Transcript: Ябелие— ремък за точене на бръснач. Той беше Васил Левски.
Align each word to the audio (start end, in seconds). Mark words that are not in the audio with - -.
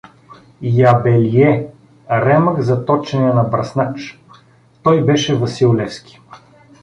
Ябелие— 0.61 1.67
ремък 2.25 2.61
за 2.61 2.85
точене 2.85 3.33
на 3.33 3.43
бръснач. 3.43 4.21
Той 4.83 5.05
беше 5.05 5.35
Васил 5.39 5.75
Левски. 5.77 6.19